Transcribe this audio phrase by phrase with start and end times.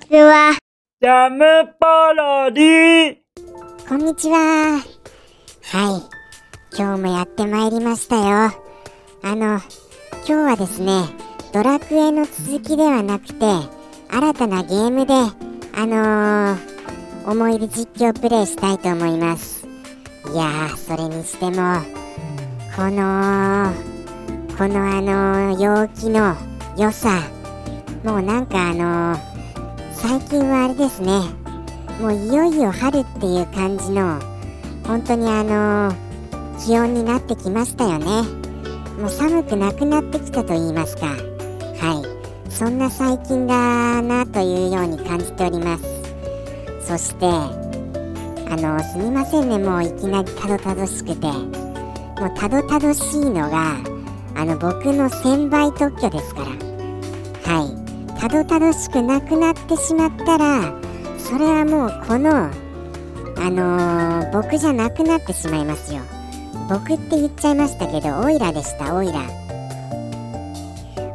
[0.00, 0.52] ちは。
[1.00, 3.16] ジャムパロディ
[3.88, 4.38] こんにちは。
[4.38, 4.82] はい。
[6.76, 8.52] 今日もやってまいりましたよ。
[9.22, 9.60] あの、今
[10.26, 11.04] 日はですね、
[11.52, 13.46] ドラクエの続きではなくて、
[14.10, 19.66] 新たなゲームで、あのー、思い出実況プレイしたいと思います。
[20.32, 21.80] いやー、それにしても、
[22.76, 23.72] この、
[24.56, 26.36] このあのー、陽気の
[26.76, 27.22] 良さ、
[28.04, 29.35] もうなんかあのー、
[29.98, 31.08] 最近はあれですね、
[32.00, 34.20] もういよいよ春っていう感じの
[34.86, 35.90] 本当にあの
[36.62, 38.06] 気温になってきましたよね。
[39.00, 41.06] もう寒くなくなってきたと言いますか。
[41.06, 41.14] は
[42.46, 42.50] い。
[42.52, 45.84] そんな最近だなというように感じております。
[46.86, 49.58] そしてあのすみませんね。
[49.58, 51.26] もういきなりたどたどしくて。
[51.26, 53.76] もうたどたどしいのが
[54.34, 56.65] あの僕の1000倍特許ですから。
[58.28, 60.74] たどたどしくなくなってしまったら
[61.16, 62.50] それはもうこのあ
[63.50, 66.00] のー、僕じゃなくなってしまいますよ。
[66.68, 69.20] 僕って言っちゃいましたけどオイラでしたオイラ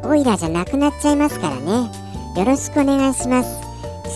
[0.04, 1.92] オイラじゃなくなっちゃいますからね。
[2.38, 3.60] よろしくお願いします。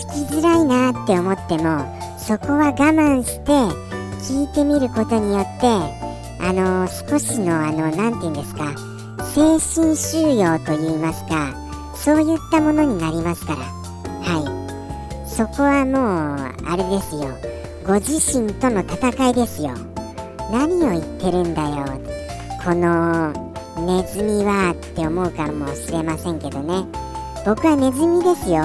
[0.08, 1.84] 聞きづらいなって思っても
[2.16, 3.52] そこは我慢して
[4.24, 8.74] 聞いてみることによってあのー、少しのあの何て言うんですか
[9.34, 11.65] 精神収容といいますか
[11.96, 13.58] そういったものになりますから。
[13.58, 14.40] は
[15.24, 15.28] い。
[15.28, 17.28] そこはもうあれですよ。
[17.86, 19.74] ご自身との戦いですよ。
[20.50, 21.84] 何を言ってるんだよ。
[22.64, 23.32] この
[23.86, 26.86] ネズミはって思うかもしれませんけどね。
[27.44, 28.62] 僕はネズミですよ。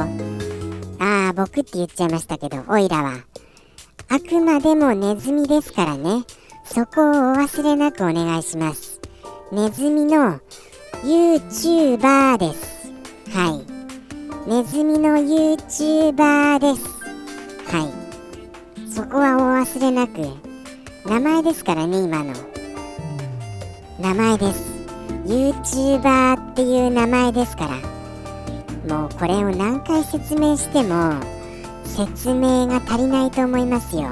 [0.99, 3.13] ああ僕って言っちゃいましたけどオイラは。
[4.09, 6.23] あくまでもネズミですからね。
[6.63, 8.99] そこをお忘れなくお願いします。
[9.51, 10.39] ネズミの
[11.03, 12.80] YouTuber です。
[13.33, 13.63] は
[14.45, 14.49] い。
[14.49, 16.85] ネズミの YouTuber です。
[17.73, 18.91] はい。
[18.91, 20.19] そこはお忘れなく。
[21.05, 22.33] 名前ですからね今の。
[24.01, 24.73] 名前です。
[25.25, 28.97] YouTuber っていう名前ですから。
[28.97, 31.13] もうこれを何回説明しても
[31.85, 34.09] 説明が足りないと思いますよ。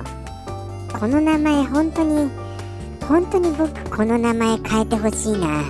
[0.98, 2.30] この名前本当に
[3.06, 5.64] 本当に僕この名前変えてほしいな。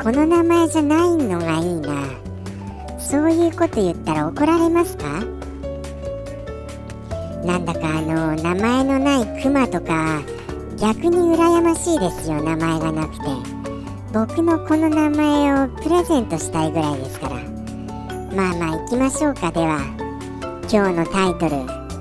[0.00, 1.79] この名前じゃないのがいい。
[3.60, 5.04] こと言ったら怒られますか？
[7.44, 10.22] なんだかあの名前のないクマとか
[10.78, 13.24] 逆に羨ましいですよ名前がなくて。
[14.14, 17.34] 僕のこの名前をプレゼントしたいぐらいですから。
[18.34, 19.78] まあまあ行きましょうかでは。
[20.72, 21.56] 今日のタイトル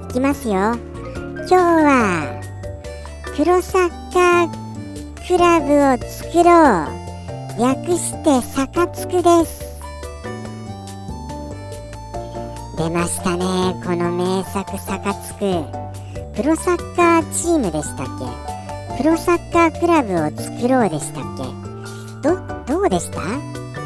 [0.09, 0.53] いきますよ。
[0.53, 2.41] 今日は
[3.35, 4.49] プロサッカー
[5.27, 6.99] クラブを作ろう。
[7.59, 9.69] 略してサカツクです。
[12.79, 13.75] 出ましたね。
[13.84, 15.40] この名作サカツク。
[16.34, 19.03] プロサッカーチームでしたっけ？
[19.03, 21.44] プロサッカークラブを作ろうでしたっけ？
[22.23, 22.38] ど
[22.73, 23.19] どうでした？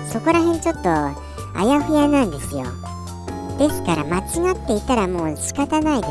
[0.08, 1.16] そこら辺ちょっとあ
[1.64, 2.66] やふやなんですよ。
[3.58, 6.08] ですから間違っていたらもう仕方ないで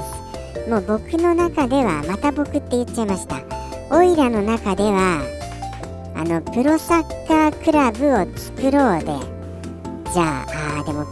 [0.66, 0.68] す。
[0.68, 3.36] もう僕の中ではまた僕って言っちゃいました。
[3.96, 5.22] オイラの中では
[6.16, 9.06] あのプロサッカークラブを作ろうで。
[10.12, 10.61] じゃああ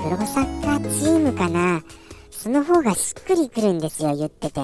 [0.03, 1.83] プロサッカーチームかな。
[2.31, 4.63] その方がしっくりくるんですよ言ってて。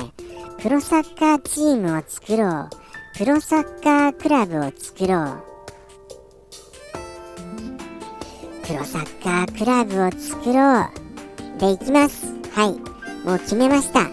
[0.62, 2.70] プロサッカーチームを作ろう。
[3.18, 5.42] プロサッカークラブを作ろう。
[8.66, 10.88] プロサッカークラブを作ろう。
[11.60, 12.26] でいきます。
[12.52, 13.26] はい。
[13.26, 14.08] もう決めました。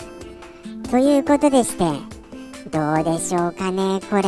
[0.91, 1.85] ということでして
[2.69, 4.23] どうでしょうかねこれ。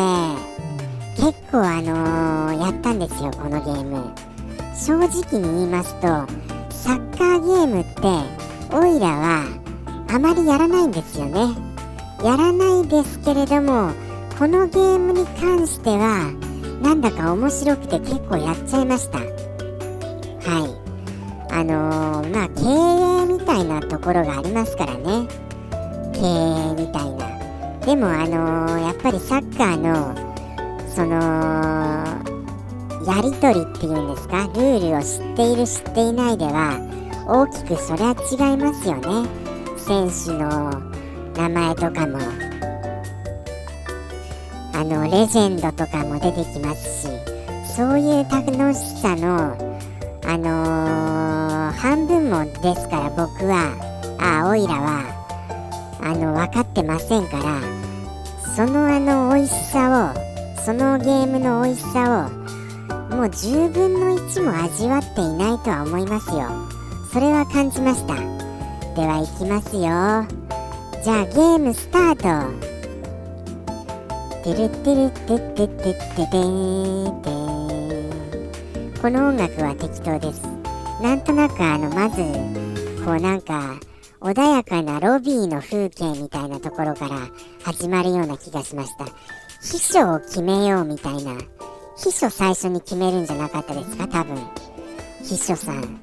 [1.18, 4.14] 結構あのー、やったんですよこのゲーム。
[4.76, 6.55] 正直に言いますと
[6.86, 8.02] サッカーゲームって
[8.72, 9.48] オイラは
[10.08, 11.56] あまりやらないんですよね。
[12.24, 13.90] やらないですけれども
[14.38, 16.32] このゲームに関しては
[16.84, 19.18] なんだか面白くて結構やっちゃいました。
[19.18, 19.32] はい。
[21.52, 22.62] あのー、まあ経
[23.24, 25.28] 営みたいなところがありますからね。
[26.14, 27.80] 経営みたいな。
[27.84, 30.14] でもあのー、やっぱりサッカーの
[30.88, 32.25] その
[33.06, 34.44] やり取りっていうんですか？
[34.56, 36.80] ルールを知っている知っていないでは
[37.28, 39.30] 大きくそれは違いますよね。
[39.78, 40.82] 選手の
[41.36, 42.18] 名前とかも
[44.74, 47.10] あのレジェンドとかも出てきますし
[47.76, 49.56] そういう楽しさの
[50.28, 53.76] あのー、半分もですから僕は
[54.20, 55.04] あオイラは
[56.02, 57.62] あの分かってませんから
[58.56, 62.45] そのあの美味しさをそのゲームの美味しさを
[63.16, 66.50] もう10分の1も味わっていないとは思いますよ。
[67.14, 68.16] それは感じました。
[68.16, 69.82] ではいきますよ。
[71.02, 72.26] じゃあゲームスタート。
[74.44, 77.06] てるてるてっててっててー
[79.02, 80.42] この音楽は適当です。
[81.02, 82.22] なんとなくあのまず
[83.06, 83.80] こうなんか
[84.20, 87.30] 穏やかなロビーの風景みたいなところから
[87.64, 89.06] 始まるような気がしました。
[89.62, 91.38] 秘書を決めようみたいな。
[91.98, 94.08] 秘書最初に決めるんじゃなかったですか？
[94.08, 94.38] 多分。
[95.24, 96.00] 秘書さん。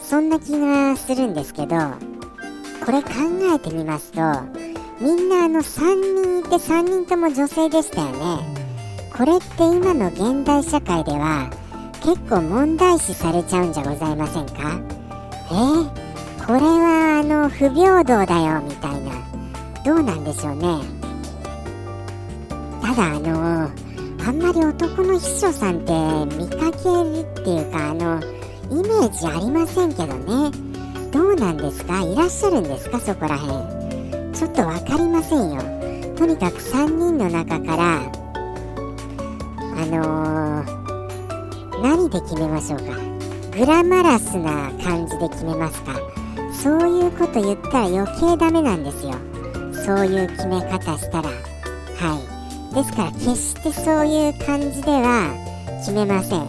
[0.00, 1.76] そんな気がするんですけど
[2.84, 3.10] これ考
[3.54, 4.20] えてみますと
[5.00, 8.56] みんなあの3人いて3人とも女性でしたよね。
[9.16, 11.50] これって今の現代社会では
[12.02, 14.80] 結構問題視されちゃうんじゃございませんか？
[15.50, 15.54] え？
[15.54, 19.12] ー、これはあの不平等だよみたいな。
[19.84, 20.78] どうなんでしょうね。
[22.82, 23.70] ただあの
[24.26, 25.92] あんまり男の秘書さんって
[26.36, 28.20] 見かけるっていうかあの
[28.72, 30.50] イメージありませんけどね。
[31.12, 32.02] どうなんですか？
[32.02, 32.98] いらっしゃるんですか？
[32.98, 35.62] そこらへんちょっと分かりませんよ。
[36.16, 38.02] とにかく3人の中から
[39.60, 42.84] あのー、何で決めましょうか？
[43.56, 45.92] グラマラスな感じで決めますか？
[46.52, 49.12] そういうこと言ったら余計ダメなんですよ。
[49.84, 51.30] そういう決め方したら。
[52.76, 55.32] ですから決してそういう感じでは
[55.80, 56.46] 決めません。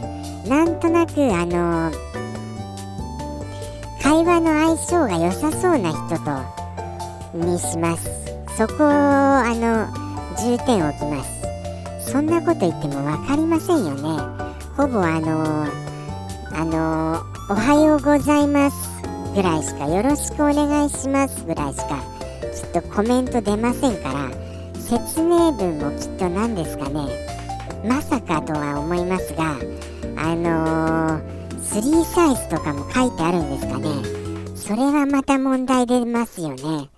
[0.50, 1.90] なんとなくあの
[4.04, 8.10] 会話の相性が良さそうな人とにします。
[8.58, 9.88] そこをあの
[10.36, 12.12] 重点を置きます。
[12.12, 14.02] そんなこと言っても分かりませんよね。
[14.76, 15.66] ほぼあの
[16.52, 18.76] あのおはようございます。
[19.34, 21.46] ぐらいしかよろしくお願いします。
[21.46, 22.04] ぐらいしか
[22.54, 24.47] きっとコメント出ませんから
[24.88, 27.08] 説明文もきっと何ですかね。
[27.86, 29.58] まさかとは思いますが
[30.16, 33.90] あのー3サイズとかも書いてあるんですかね。
[34.56, 36.90] それはまた問題出ますよね。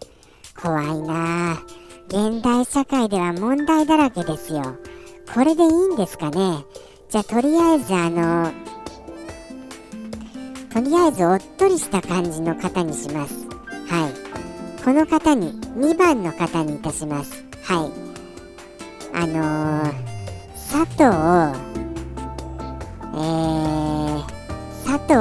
[0.61, 1.59] 怖いな
[2.07, 4.61] 現代社会では問題だらけですよ。
[5.33, 6.63] これでいいんですかね。
[7.09, 8.51] じゃあとりあえずあの
[10.71, 13.47] とりあえずおっとりした感じの方にします。
[13.87, 14.83] はい。
[14.83, 17.48] この方に2番の方にいたします。
[17.69, 17.91] はい。
[19.13, 19.93] あのー、
[20.55, 21.03] 佐藤
[23.13, 24.25] えー、
[24.83, 25.13] 佐藤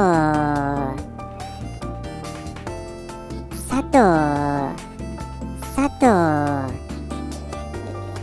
[3.69, 3.93] 佐藤
[5.77, 6.09] 佐藤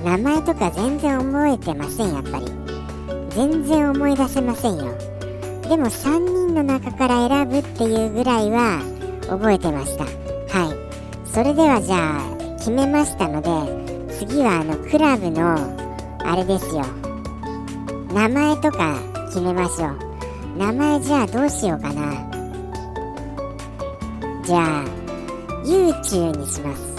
[0.04, 2.46] 名前とか全然覚えてませんやっぱり。
[3.30, 4.86] 全然思い出せませんよ。
[5.70, 8.82] でも3人の中から選ぶっていうぐらいは
[9.30, 10.06] 覚えてました。
[10.06, 10.10] は
[10.74, 10.76] い。
[11.28, 15.56] それではじゃあ決めましたので次はあのクラブの
[16.24, 16.86] あれですよ。
[18.14, 18.98] 名前とか
[19.28, 20.58] 決めましょう。
[20.58, 22.14] 名前じゃあどうしようかな。
[24.44, 24.86] じゃあ
[25.66, 26.96] U 中にします。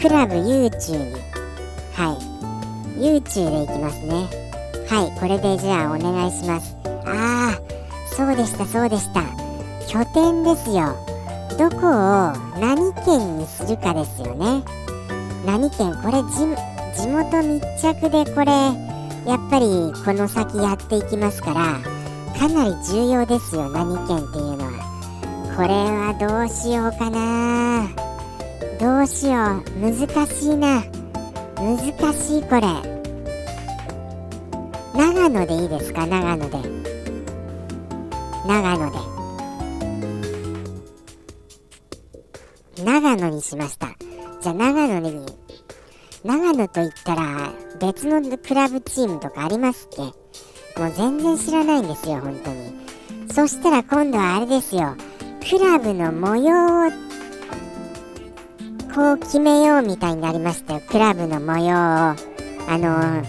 [0.00, 1.12] クラブ U 中に。
[1.92, 2.16] は
[2.98, 3.04] い。
[3.04, 4.28] U 中でいきますね。
[4.88, 5.20] はい。
[5.20, 6.76] これでじゃあお願いします。
[7.04, 7.58] ああ
[8.16, 9.22] そうでしたそうでした。
[9.86, 10.96] 拠点ですよ。
[11.58, 14.62] どこを何県にするかですよね。
[15.44, 15.94] 何県？
[16.02, 16.46] これ地
[17.00, 18.52] 地元密着でこれ
[19.26, 21.80] やっぱりこの先やっていきますから
[22.38, 24.72] かなり重要ですよ何県っていうのは。
[25.56, 27.88] これはどうしようかな。
[28.78, 29.64] どうしよう。
[29.78, 30.82] 難しいな。
[31.56, 31.78] 難
[32.14, 32.62] しいこれ。
[34.94, 36.06] 長野でいいですか？
[36.06, 36.56] 長野で。
[38.46, 38.98] 長野で。
[42.84, 43.89] 長野にしました。
[44.40, 45.26] じゃあ長野に
[46.24, 50.02] 長野と言ったら別のクラブチームとかありますっけ？
[50.80, 52.72] もう全然知らないんですよ本当に。
[53.32, 54.96] そしたら今度はあれですよ。
[55.48, 56.90] クラブの模様を
[58.94, 60.82] こう決めようみたいになりましたよ。
[60.88, 62.30] クラブの模様を。
[62.68, 63.22] あの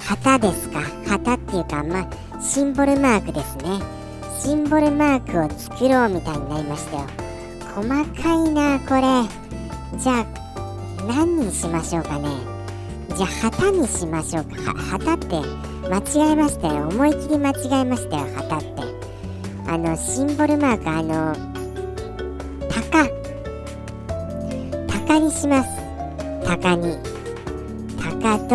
[0.00, 0.80] 旗ですか？
[1.06, 3.80] 旗っていうかまあシンボルマークですね。
[4.40, 7.06] シンボルマークを作ろうみたいになりましたよ。
[7.74, 9.00] 細かいなこれ。
[9.98, 10.43] じゃあ
[11.06, 12.28] 何にしましょうかね？
[13.16, 14.74] じゃあ旗にしましょうか。
[14.74, 15.42] 旗って
[15.88, 16.88] 間違えましたよ。
[16.88, 18.26] 思い切り間違えましたよ。
[18.36, 18.82] 旗って。
[19.66, 21.34] あのシンボルマークあの
[22.68, 23.08] 鷹。
[24.88, 25.68] 鷹にします。
[26.46, 26.98] 鷹に。
[27.98, 28.54] 鷹と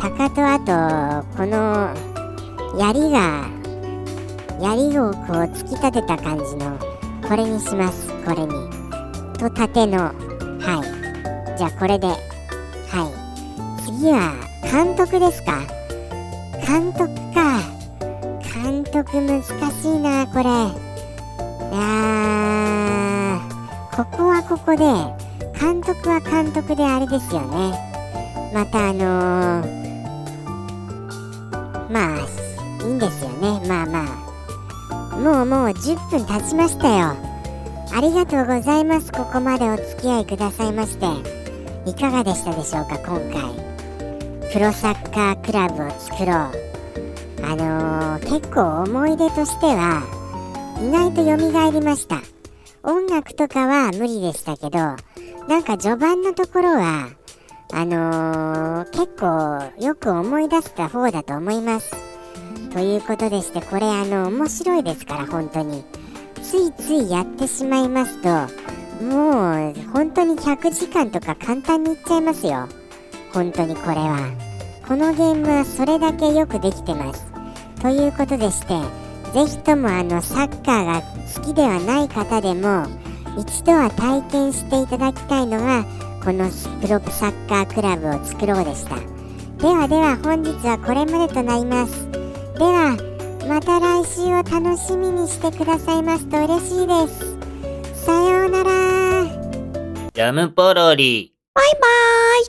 [0.00, 1.94] 鷹とあとこの
[2.78, 3.48] 槍が
[4.60, 6.78] 槍をこう突き立てた感じの
[7.28, 8.08] これにします。
[8.24, 8.52] これに。
[9.38, 10.12] と縦の。
[11.60, 12.06] じゃあこれで。
[12.06, 12.16] はい。
[13.84, 15.60] 次は監督ですか。
[16.66, 17.60] 監督か。
[18.64, 20.44] 監督難しいなこれ。
[20.44, 20.46] い
[21.76, 23.38] や
[23.94, 24.78] ここはここで
[25.60, 27.74] 監督は監督であれですよね。
[28.54, 29.68] またあのー、
[31.90, 32.20] まあ
[32.86, 33.60] いいんですよね。
[33.68, 34.06] まあま
[35.12, 35.16] あ。
[35.18, 37.14] もうもう10分経ちましたよ。
[37.92, 39.12] ありがとうございます。
[39.12, 41.39] ここまでお付き合いくださいまして。
[41.86, 44.52] いかがでしたでしょうか今回。
[44.52, 46.70] プロサッカークラブを作ろう。
[47.42, 50.02] あのー、結構思い出としては
[50.82, 52.20] 意外と蘇りました。
[52.82, 57.08] 音楽とかは無理でしたけどなんか序盤のところは
[57.72, 61.94] あのー、結構よく思い出した方だと思います。
[62.72, 65.84] ということでしてこれあの面白いですから本当に。
[66.42, 68.28] ついついやってしまいますと
[69.00, 72.68] もう本当に100時間とか簡単にいっちゃいますよ。
[73.32, 74.30] 本当にこれは。
[74.86, 77.26] このゲームはそれだけよくできてます。
[77.80, 78.78] ということでして
[79.32, 81.02] ぜひともあのサッカーが
[81.34, 82.84] 好きではない方でも
[83.38, 85.84] 一度は体験していただきたいのが
[86.22, 88.96] このプロサッカークラブを作ろうでした。
[89.58, 92.10] ではでは本日はこれまでとなります。
[92.10, 92.96] では
[93.48, 98.04] また来週を楽しみにしてくださいますと嬉しいです。
[98.04, 98.79] さようなら。
[100.20, 101.32] ジャムポロリ。
[101.54, 102.44] バイバーイ